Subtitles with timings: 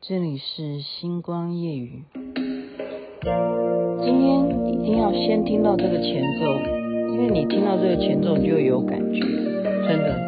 [0.00, 2.04] 这里是星光夜语。
[4.00, 6.44] 今天一定要先听到这个前奏，
[7.12, 10.27] 因为你听到这个前奏，你就有感觉，真的。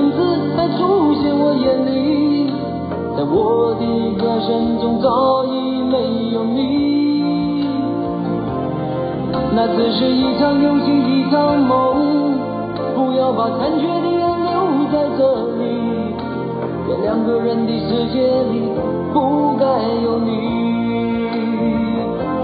[0.77, 2.47] 出现我眼里，
[3.17, 3.85] 在我的
[4.17, 5.71] 歌声中早已。
[5.91, 5.97] 没
[6.31, 7.65] 有你，
[9.53, 12.39] 那只是一场游戏，一场梦。
[12.95, 15.19] 不要把残缺的爱留在这
[15.57, 16.15] 里，
[16.87, 18.69] 在两个人的世界里
[19.11, 19.65] 不该
[20.01, 20.29] 有你。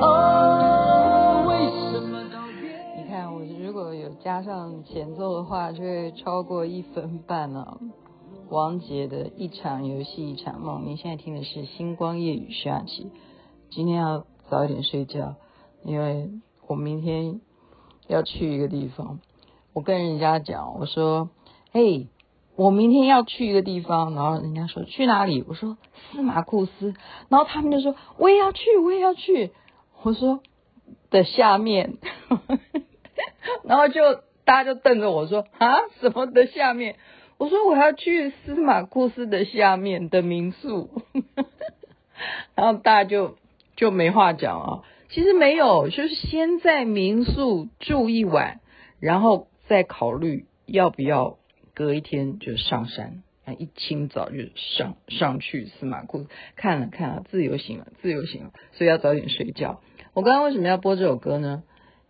[0.02, 1.52] 哦，为
[1.90, 3.02] 什么道别？
[3.02, 7.78] 你看，我如果有加上前奏的话，就会超过一分半了。
[8.50, 13.12] 王杰的一场游戏一场梦，你现在听的是《星光夜语》下集。
[13.70, 15.36] 今天要早一点睡觉，
[15.84, 16.30] 因为
[16.66, 17.42] 我明天
[18.08, 19.20] 要去一个地方。
[19.74, 21.30] 我跟人家讲，我说
[21.74, 22.08] ：“嘿，
[22.56, 25.78] 我明天要去一个地方。”然后人家说：“去哪里？”我说
[26.14, 26.94] ：“司马库斯。”
[27.28, 29.52] 然后他们就说：“我也要去，我也要去。”
[30.04, 30.40] 我说
[31.12, 31.98] ：“的下面。”
[33.64, 34.02] 然后就
[34.46, 36.96] 大家就瞪着我说：“啊，什么的下面？”
[37.38, 40.90] 我说：“我要去司马库斯的下面的民宿。”
[42.56, 43.38] 然后大家就。
[43.80, 48.60] 就没话讲啊，其实没有，就是先在民宿住一晚，
[49.00, 51.38] 然后再考虑要不要
[51.76, 53.22] 隔一天就上山，
[53.60, 56.26] 一清早就上上去司马库，
[56.56, 59.80] 看了看了，自由行了，自由行了，所以要早点睡觉。
[60.16, 61.62] 我刚刚为什么要播这首歌呢？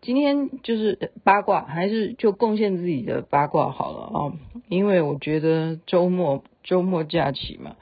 [0.07, 4.34] 今天就是八卦，还是就贡献自己的八卦好了啊，
[4.69, 7.75] 因为我觉得周末周末假期嘛，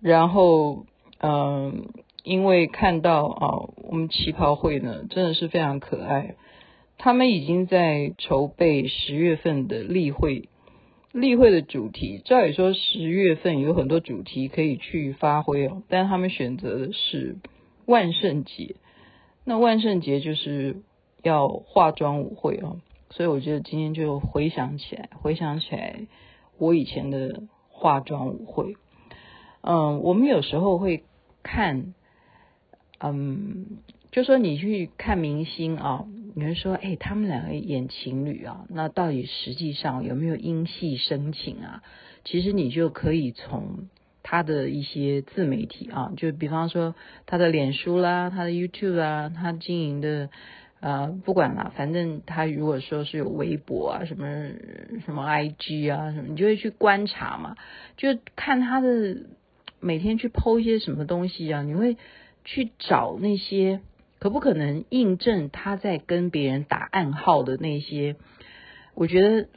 [0.00, 0.84] 然后
[1.20, 1.84] 嗯。
[2.22, 3.48] 因为看到啊，
[3.88, 6.34] 我们旗袍会呢，真的是非常可爱。
[6.98, 10.50] 他们已经在筹备十月份的例会，
[11.12, 17.36] 例会的主题，照理说十月份有很多主题可以去发挥哦，但他们选择的是
[17.86, 18.76] 万圣节。
[19.46, 20.82] 那万圣节就是
[21.22, 22.78] 要化妆舞会哦，
[23.10, 26.00] 所以我觉得今天就回想起来，回想起来
[26.58, 28.76] 我以前的化妆舞会。
[29.62, 31.04] 嗯，我们有时候会
[31.42, 31.94] 看。
[33.02, 33.78] 嗯，
[34.12, 36.04] 就说你去看明星啊，
[36.34, 41.82] 你会说，哎，他们两个演情侣啊，那到底实际上有没有因戏生情啊？
[42.26, 43.88] 其实你就可以从
[44.22, 46.94] 他的一些自媒体啊，就比方说
[47.24, 50.28] 他的脸书啦，他的 YouTube 啦，他经营的
[50.80, 54.26] 呃，不管啦，反正他如果说是有微博啊，什么
[55.04, 57.56] 什么 IG 啊，什么，你就会去观察嘛，
[57.96, 59.18] 就看他的
[59.78, 61.96] 每天去 PO 一些什么东西啊，你会。
[62.42, 63.80] 去找那些
[64.18, 68.16] 可不可能印证他在跟别人打暗号的那些，
[68.94, 69.48] 我觉得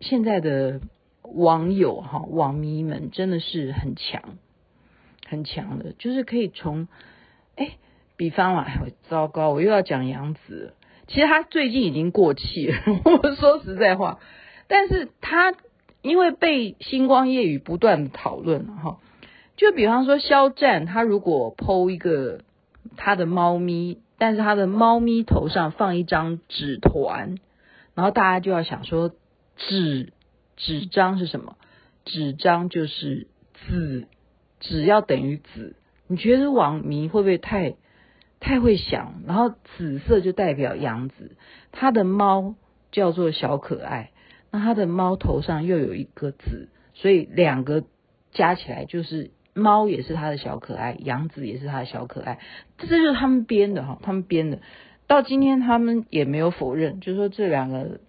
[0.00, 0.80] 现在的
[1.22, 4.38] 网友哈网迷们真的是很强，
[5.24, 6.88] 很强的，就是可以从
[7.54, 7.76] 哎，
[8.16, 8.66] 比方啊，
[9.08, 10.74] 糟糕，我又要讲杨紫，
[11.06, 14.18] 其实他最近已经过气了， 我说实在话，
[14.68, 15.54] 但是他
[16.02, 18.98] 因为被星光夜语不断的讨论哈。
[19.56, 22.40] 就比方说，肖战他如果 PO 一个
[22.96, 27.36] 他的猫咪，但是他的猫咪头上放一张纸团，
[27.94, 29.12] 然后大家就要想说，
[29.56, 30.12] 纸
[30.56, 31.56] 纸张是什么？
[32.04, 33.28] 纸张就是
[33.68, 34.08] 纸，
[34.58, 35.76] 纸要等于纸。
[36.08, 37.74] 你觉得网迷会不会太
[38.42, 39.22] 太会想？
[39.26, 41.36] 然后紫色就代表杨紫，
[41.70, 42.56] 他的猫
[42.90, 44.10] 叫做小可爱，
[44.50, 47.84] 那他的猫头上又有一个紫，所以两个
[48.32, 49.30] 加起来就是。
[49.54, 52.38] 猫也是他的小可爱，杨紫也是他的小可爱，
[52.78, 54.60] 这就是他们编的哈，他们编的。
[55.06, 58.00] 到今天他们也没有否认，就是说这两个，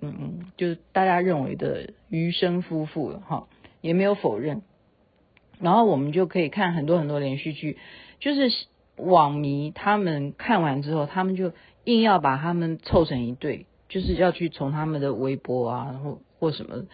[0.00, 3.46] 嗯嗯，就是大家认为的余生夫妇了哈，
[3.80, 4.62] 也没有否认。
[5.60, 7.78] 然后我们就可以看很多很多连续剧，
[8.18, 8.50] 就是
[9.00, 11.52] 网迷他们看完之后，他们就
[11.84, 16.86] 硬要把他们凑成一对，就是要去从他们的微博啊，然后或什么，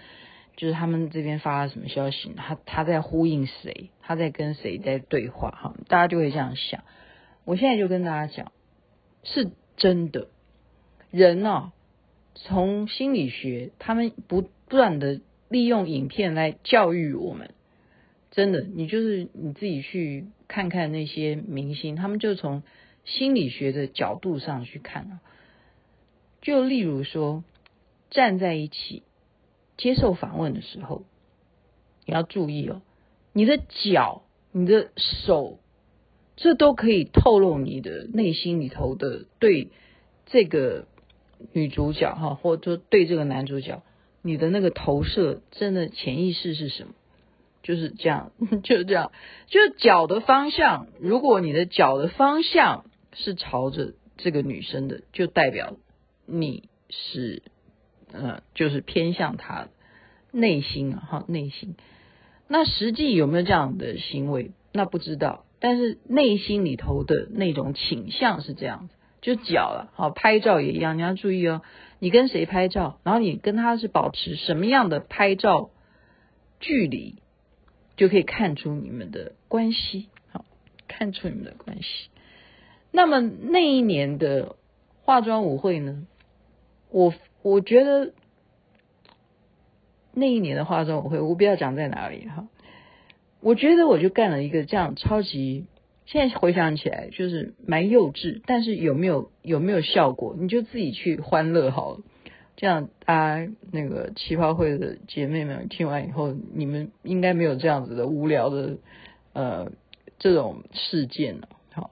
[0.56, 6.82] 就是他们这边发了什么消息，他他在呼应谁，他在跟谁在对话哈，大家就会这样想。
[7.44, 8.52] 我现在就跟大家讲，
[9.22, 10.28] 是真的，
[11.10, 11.72] 人啊，
[12.34, 17.50] 从心理学，他们不断的利用影片来教育我们。
[18.32, 22.62] 真的，你就是你自己去看看那些明星，他们就从
[23.04, 25.20] 心理学的角度上去看啊。
[26.40, 27.42] 就例如说，
[28.10, 29.02] 站在一起
[29.76, 31.04] 接受访问的时候，
[32.04, 32.82] 你要注意哦，
[33.32, 34.22] 你的脚、
[34.52, 35.58] 你的手，
[36.36, 39.70] 这都可以透露你的内心里头的对
[40.26, 40.86] 这个
[41.52, 43.82] 女主角哈，或者说对这个男主角，
[44.22, 46.94] 你的那个投射，真的潜意识是什么？
[47.66, 48.30] 就是这样，
[48.62, 49.10] 就是这样，
[49.48, 50.86] 就脚的方向。
[51.00, 55.74] 如果你的脚的方向是朝着这个女生的，就代表
[56.26, 57.42] 你是，
[58.12, 59.68] 呃，就是偏向她的
[60.30, 61.74] 内心啊，哈，内心。
[62.46, 64.52] 那实际有没有这样的行为？
[64.72, 65.44] 那不知道。
[65.58, 69.90] 但是内心里头的那种倾向是这样子，就脚了。
[69.94, 71.62] 好，拍照也一样，你要注意哦。
[71.98, 75.70] 你跟谁拍照，然后你跟他是保持什么样的拍照
[76.60, 77.16] 距离？
[77.96, 80.44] 就可以看出你们的关系，好，
[80.86, 82.08] 看出你们的关系。
[82.90, 84.56] 那么那一年的
[85.02, 86.06] 化妆舞会呢？
[86.90, 87.12] 我
[87.42, 88.12] 我觉得
[90.14, 92.48] 那一年的化妆舞会，我不要讲在哪里哈。
[93.40, 95.66] 我觉得我就干了一个这样超级，
[96.06, 100.34] 现在回想起来就是蛮幼稚，但是有没有有没有效果？
[100.38, 102.00] 你就自己去欢乐好了。
[102.56, 108.78] 这样，大家那个旗袍会的姐妹们听完以后，你们应该没有这样子的无聊的
[109.34, 109.70] 呃
[110.18, 111.48] 这种事件了。
[111.74, 111.90] 好，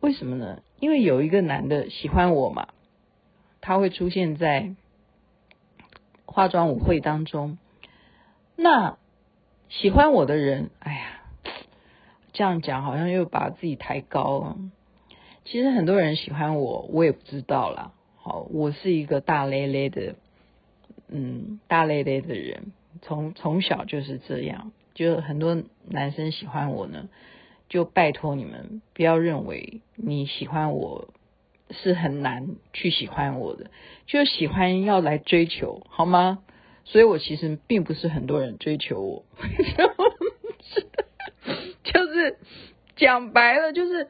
[0.00, 0.62] 为什么呢？
[0.80, 2.68] 因为有一个男的喜欢我嘛，
[3.62, 4.74] 他会出现在
[6.26, 7.56] 化妆舞会当中。
[8.54, 8.98] 那
[9.70, 11.22] 喜欢我的人，哎呀，
[12.34, 14.58] 这样讲好像又把自己抬高了。
[15.46, 17.92] 其实很多人喜欢我，我也不知道啦。
[18.24, 20.14] 好，我是一个大咧咧的，
[21.08, 22.70] 嗯，大咧咧的人，
[23.02, 27.08] 从从小就是这样，就很多男生喜欢我呢，
[27.68, 31.08] 就拜托你们不要认为你喜欢我
[31.70, 33.72] 是很难去喜欢我的，
[34.06, 36.44] 就喜欢要来追求，好吗？
[36.84, 39.24] 所以我其实并不是很多人追求我，
[41.82, 42.38] 就是
[42.94, 44.06] 讲白了，就是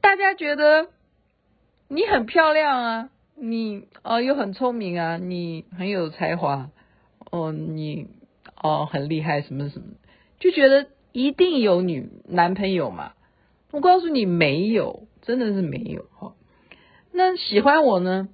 [0.00, 0.88] 大家觉得
[1.88, 3.10] 你很漂亮啊。
[3.46, 6.70] 你哦又很聪明啊，你很有才华
[7.30, 8.06] 哦，你
[8.56, 9.84] 哦很厉害，什么什么，
[10.40, 13.12] 就觉得一定有女男朋友嘛？
[13.70, 16.32] 我告诉你没有，真的是没有哈。
[17.12, 18.28] 那喜欢我呢？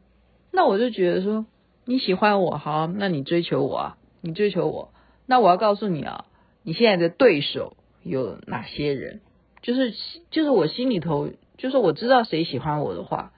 [0.52, 1.44] 那我就觉得说
[1.84, 4.92] 你喜欢我好，那你追求我啊，你追求我，
[5.26, 6.26] 那我要告诉你啊，
[6.62, 9.20] 你现在的对手有哪些人？
[9.60, 9.92] 就是
[10.30, 13.32] 就是我心里头，就是我知道谁喜欢我的话。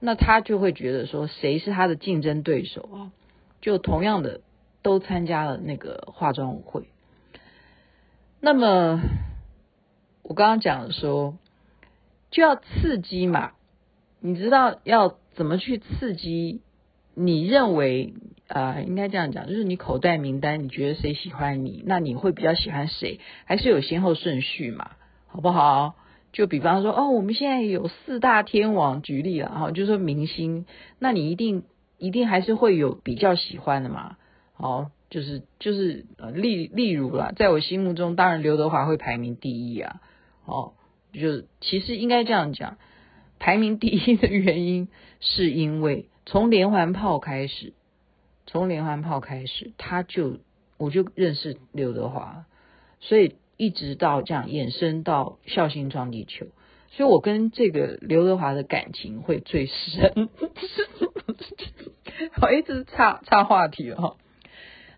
[0.00, 3.12] 那他就会觉得说，谁是他的竞争对手啊？
[3.60, 4.40] 就同样的
[4.82, 6.88] 都参加了那个化妆舞会。
[8.40, 9.00] 那么
[10.22, 11.36] 我刚刚讲的说，
[12.30, 13.52] 就要刺激嘛？
[14.20, 16.60] 你知道要怎么去刺激？
[17.14, 18.14] 你认为
[18.46, 21.82] 啊、呃，应该这样讲，就是你口袋名单，你觉得谁喜欢你？
[21.84, 23.18] 那你会比较喜欢谁？
[23.44, 24.92] 还是有先后顺序嘛？
[25.26, 25.96] 好不好？
[26.32, 30.66] 就比方说，哦，我们现在有四大天王，举例了哈，就说明星，
[30.98, 31.64] 那你一定
[31.96, 34.16] 一定还是会有比较喜欢的嘛，
[34.52, 40.00] 好，就是就是呃，例例如啦，在我心目中，当然刘德华会排名第一啊，
[40.44, 40.74] 哦，
[41.12, 42.76] 就其实应该这样讲，
[43.38, 44.88] 排名第一的原因
[45.20, 47.72] 是因为从连环炮开始，
[48.46, 50.38] 从连环炮开始，他就
[50.76, 52.44] 我就认识刘德华，
[53.00, 53.34] 所以。
[53.58, 56.46] 一直到这样衍生到孝心撞地球，
[56.92, 60.30] 所以我跟这个刘德华的感情会最深。
[62.40, 64.16] 好，一直岔岔话题了哈，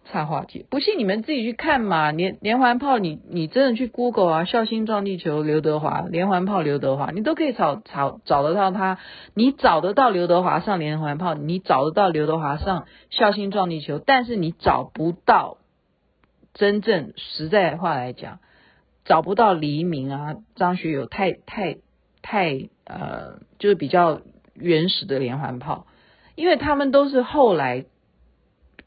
[0.04, 0.66] 岔话题。
[0.70, 8.98] 不信你们自己去看嘛，连连环炮，你你真的去 Google 啊，孝心撞地球刘德华，连环炮刘德华，你都可以找找找得到他。
[9.34, 15.56] 你找得到刘德华上连环炮，你找得到刘德华上孝心撞地球，但是你找不到
[16.52, 18.38] 真正实在话来讲。
[19.04, 21.78] 找不到黎明啊，张学友太太
[22.22, 24.20] 太呃，就是比较
[24.54, 25.86] 原始的连环炮，
[26.34, 27.86] 因为他们都是后来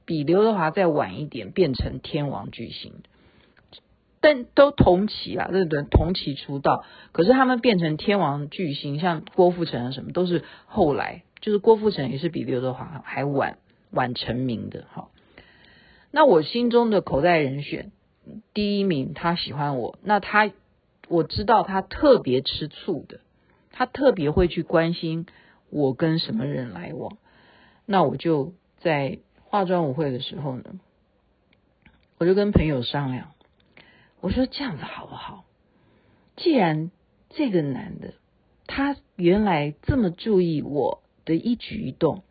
[0.05, 2.93] 比刘德华再晚一点变成天王巨星，
[4.21, 5.83] 但都同期啊，对不对？
[5.83, 13.57] 同期出道，可是他们变成天王巨星，像郭富城啊什么都是后来，就是郭富城也是比刘德华还晚
[13.91, 14.85] 晚成名的。
[14.91, 15.11] 好，
[16.11, 17.91] 那我心中的口袋人选
[18.53, 20.51] 第一名，他喜欢我，那他
[21.07, 23.19] 我知道他特别吃醋的，
[23.71, 25.25] 他特别会去关心
[25.69, 27.17] 我跟什么人来往。
[27.85, 30.79] 那我就在化妆舞会的时候呢，
[32.17, 33.31] 我就跟朋友商量，
[34.21, 35.43] 我说这样子好不好？
[36.37, 36.91] 既然
[37.29, 38.13] 这个男的
[38.65, 42.23] 他原来这么注意我的一举一动，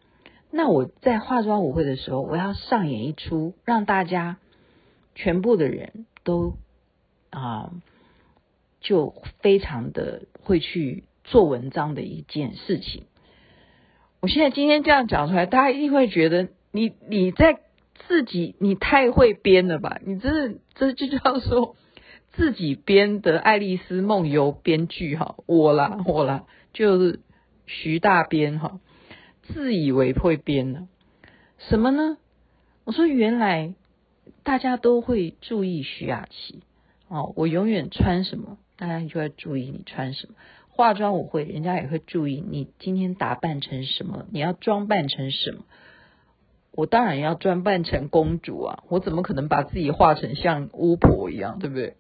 [0.51, 4.39] 那我在化妆舞会的时候，我要上演一出让大家
[5.15, 6.55] 全部的人都
[7.31, 7.73] 啊、
[8.81, 13.05] 就非常的会去做文章的一件事情。
[14.21, 17.59] 我现在今天这样讲出来，大家一定会觉得你你在
[18.07, 19.99] 自己你太会编了吧？
[20.05, 21.77] 你真的这就叫做
[22.33, 27.21] 自己编的《爱丽丝梦游》编剧哈，我啦我啦，就是
[27.67, 28.81] 徐大编哈，
[29.43, 30.89] 自以为会编呢？
[31.59, 32.19] 什么呢？
[32.85, 33.75] 我说原来
[34.45, 36.63] 大家都会注意徐雅琪
[37.09, 40.35] 哦，我永远穿什么，大家就会注意你穿什么。
[40.69, 45.65] 化妆舞会，人家也会注意你今天打扮成什么，你要装扮成什么。
[46.73, 51.97] 我当然要装扮成公主啊，我怎么可能把自己化成像巫婆一样，对不对？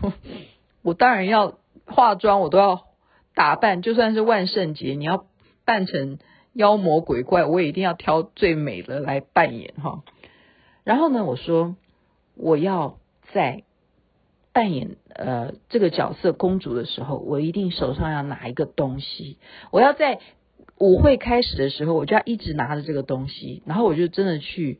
[0.82, 2.86] 我当然要化妆，我都要
[3.34, 5.26] 打扮，就算是万圣节，你要
[5.66, 6.18] 扮成
[6.54, 10.02] 妖魔鬼怪，我也一定要挑最美的来扮演哈。
[10.84, 11.76] 然后呢，我说
[12.34, 12.98] 我要
[13.32, 13.64] 在。
[14.54, 19.38] 扮演呃这个角色公主的时候，我一定手上要拿一个东西。
[19.70, 20.20] 我要在
[20.76, 23.62] 舞会开始的时候，我就要一直拿着这个东西。
[23.64, 24.78] 然后我就真的去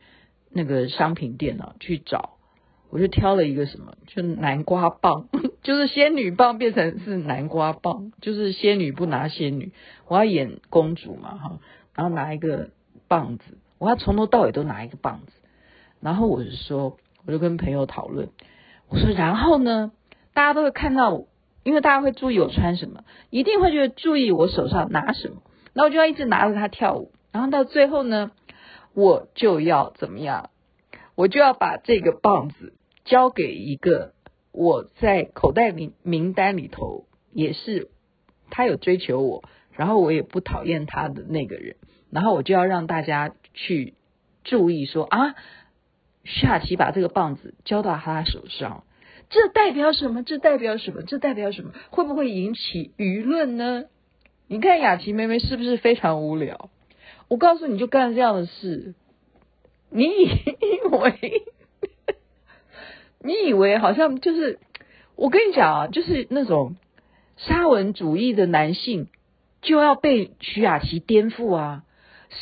[0.51, 2.35] 那个商品店啊去找，
[2.91, 5.31] 我就挑了一个什么，就南瓜棒，
[5.65, 9.73] 就是仙女棒变成是南瓜棒，就是仙女不拿仙女，
[10.07, 11.61] 我要演公主嘛哈，
[11.95, 12.69] 然后拿一个
[13.09, 15.33] 棒子，我要从头到尾都拿一个棒子。
[16.03, 18.29] 然后我就说，我就跟朋友讨论。
[18.89, 19.93] 我说，然后呢，
[20.35, 21.25] 大家都会看到，
[21.63, 25.37] 因为大家会注意我穿什么，一定会去注意我手上拿什么。
[25.73, 28.33] 那我就要一直拿着它跳舞，然后到最后呢，
[28.93, 30.51] 我就要怎么样？
[31.15, 34.13] 我就要把这个棒子交给一个
[34.51, 37.89] 我在口袋名名单里头，也是
[38.51, 41.77] 他有追求我，然后我也不讨厌他的那个人，
[42.11, 43.95] 然后我就要让大家去
[44.43, 45.35] 注意说啊。
[46.25, 48.85] 徐雅琪把这个棒子交到他手上，
[49.31, 50.23] 这代表什么？
[50.23, 51.03] 这代表什么？
[51.03, 51.73] 这代表什么？
[51.91, 53.85] 会不会引起舆论呢？
[54.47, 56.71] 你看雅琪妹妹是不是非常无聊？
[57.29, 58.95] 我告诉你就干这样的事，
[59.91, 60.29] 你以
[60.91, 61.43] 为
[63.25, 64.59] 你以为好像就是
[65.17, 66.77] 我跟你讲啊，就是那种
[67.37, 69.09] 沙文主义的男性
[69.63, 71.85] 就要被徐雅琪颠覆啊！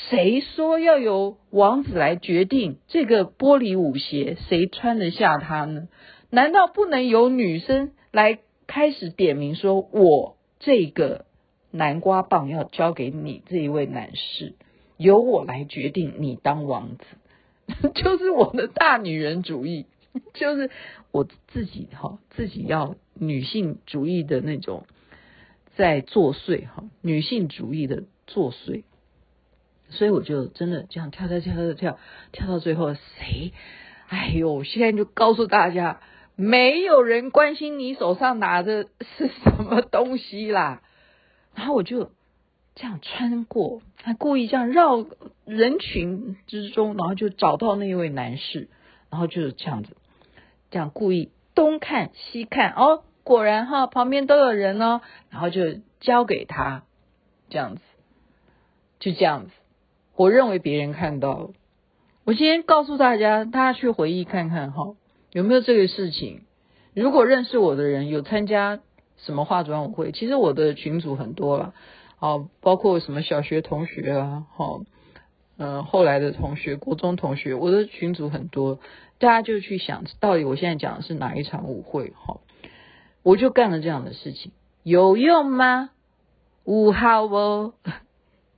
[0.09, 5.89] 谁说要由王子来决定这个玻璃舞鞋谁穿得下它呢？
[6.31, 11.25] 难道不能由女生来开始点名说，我这个
[11.73, 14.55] 南瓜棒要交给你这一位男士，
[14.97, 19.87] 由我来决定你当王子， 就是我的大女人主义，
[20.35, 20.71] 就是
[21.11, 24.85] 我自己哈，自己要女性主义的那种
[25.75, 28.85] 在作祟哈，女性主义的作祟。
[29.91, 31.99] 所以我就真的这样跳跳跳跳跳
[32.33, 33.53] 跳到最后，谁？
[34.09, 34.65] 哎呦！
[34.65, 36.01] 现在就告诉大家，
[36.35, 40.83] 没有人关心你手上拿的是什么东西啦。
[41.55, 42.11] 然后我就
[42.75, 45.07] 这样穿过，还故意这样绕
[45.45, 48.69] 人群之中，然后就找到那一位男士，
[49.11, 49.97] 然后就是这样子，
[50.71, 56.83] 这样故意东看西看，哦，果然哈，旁边都有人哦，然后就交给他，
[57.49, 57.83] 这样子，
[58.99, 59.53] 就这样子。
[60.21, 61.51] 我认为别人看到了，
[62.27, 64.95] 我先告诉大家，大家去回忆看看哈，
[65.33, 66.43] 有没有这个事情？
[66.93, 68.81] 如果认识我的人有参加
[69.17, 71.73] 什么化妆舞会，其实我的群组很多了，
[72.19, 74.83] 啊，包括什么小学同学啊，哈，
[75.57, 78.79] 嗯，后来的同学，国中同学，我的群组很多，
[79.19, 82.41] 大家就去想到底我现在讲的是哪一场舞会哈？
[83.23, 85.89] 我就干了这样的事情，有用吗？
[86.65, 87.73] 五号哦。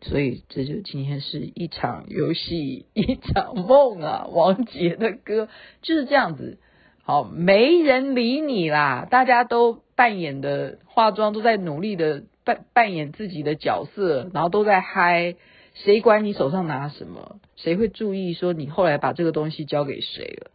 [0.03, 5.49] 所以这就今天是一场游戏 一场梦啊，王杰的歌
[5.81, 6.59] 就是这样子。
[7.05, 15.35] 好，没人理你啦，大家都扮演的化妆，都在努力的扮扮演自己的角色，然后都在嗨。
[15.75, 17.41] 谁管你手上拿什么？
[17.57, 20.51] 谁会注意说你后来把这个东西交给谁了？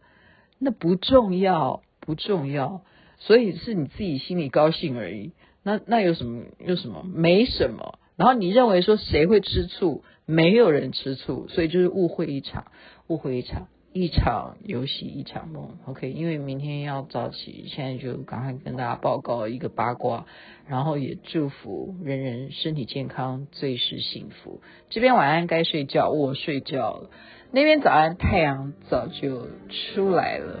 [0.58, 2.82] 那不重要，不重要。
[3.18, 5.32] 所以是你自己心里高兴而已。
[5.64, 6.44] 那那有什么？
[6.64, 7.04] 有什么？
[7.04, 7.98] 没什么。
[8.18, 10.04] 然后你认为说谁会吃醋？
[10.26, 12.66] 没有人吃醋，所以就是误会一场，
[13.06, 13.68] 误会一场。
[13.94, 20.26] 一场游戏一场梦，OK，因为明天要早起，现在就赶快跟大家报告一个八卦，
[20.68, 24.60] 然后也祝福人人身体健康，最是幸福。
[24.90, 27.10] 这边晚安该睡觉，我睡觉了。
[27.50, 30.60] 那边早安，太阳早就出来了。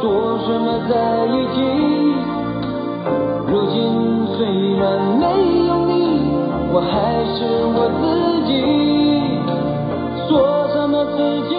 [0.00, 0.94] 说什么在
[1.26, 1.56] 一起？
[3.46, 3.76] 如今
[4.36, 4.38] 虽
[4.76, 4.84] 然
[5.18, 5.24] 没
[5.66, 5.92] 有你，
[6.72, 7.38] 我还是
[7.74, 8.02] 我自
[8.46, 8.50] 己，
[10.28, 10.28] 说
[10.72, 11.18] 什么自
[11.48, 11.57] 己。